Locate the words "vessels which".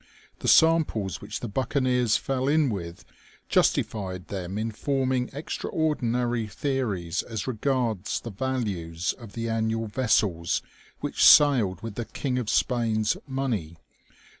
9.85-11.23